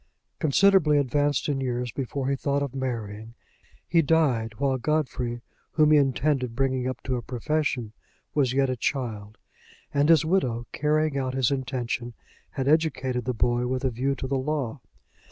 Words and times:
Considerably 0.39 0.97
advanced 0.97 1.47
in 1.47 1.61
years 1.61 1.91
before 1.91 2.27
he 2.27 2.35
thought 2.35 2.63
of 2.63 2.73
marrying, 2.73 3.35
he 3.87 4.01
died 4.01 4.55
while 4.55 4.79
Godfrey, 4.79 5.41
whom 5.73 5.91
he 5.91 5.97
intended 5.99 6.55
bringing 6.55 6.87
up 6.87 7.03
to 7.03 7.17
a 7.17 7.21
profession, 7.21 7.93
was 8.33 8.51
yet 8.51 8.67
a 8.67 8.75
child; 8.75 9.37
and 9.93 10.09
his 10.09 10.25
widow, 10.25 10.65
carrying 10.71 11.19
out 11.19 11.35
his 11.35 11.51
intention, 11.51 12.15
had 12.49 12.67
educated 12.67 13.25
the 13.25 13.33
boy 13.35 13.67
with 13.67 13.83
a 13.85 13.91
view 13.91 14.15
to 14.15 14.25
the 14.25 14.39
law. 14.39 14.81